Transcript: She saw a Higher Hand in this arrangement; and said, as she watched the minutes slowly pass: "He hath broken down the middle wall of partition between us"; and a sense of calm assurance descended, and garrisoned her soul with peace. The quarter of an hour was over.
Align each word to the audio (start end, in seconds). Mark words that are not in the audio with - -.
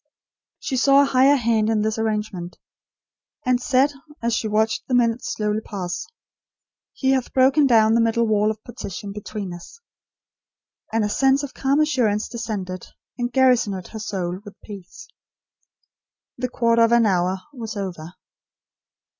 She 0.59 0.77
saw 0.77 1.03
a 1.03 1.05
Higher 1.05 1.35
Hand 1.35 1.69
in 1.69 1.83
this 1.83 1.99
arrangement; 1.99 2.57
and 3.45 3.61
said, 3.61 3.91
as 4.19 4.33
she 4.35 4.47
watched 4.47 4.87
the 4.87 4.95
minutes 4.95 5.31
slowly 5.31 5.61
pass: 5.63 6.07
"He 6.93 7.11
hath 7.11 7.31
broken 7.33 7.67
down 7.67 7.93
the 7.93 8.01
middle 8.01 8.25
wall 8.25 8.49
of 8.49 8.63
partition 8.63 9.11
between 9.11 9.53
us"; 9.53 9.79
and 10.91 11.05
a 11.05 11.07
sense 11.09 11.43
of 11.43 11.53
calm 11.53 11.79
assurance 11.79 12.27
descended, 12.27 12.87
and 13.19 13.31
garrisoned 13.31 13.89
her 13.89 13.99
soul 13.99 14.39
with 14.43 14.59
peace. 14.63 15.07
The 16.35 16.49
quarter 16.49 16.81
of 16.81 16.91
an 16.91 17.05
hour 17.05 17.37
was 17.53 17.77
over. 17.77 18.15